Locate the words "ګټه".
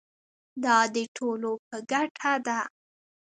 1.91-2.33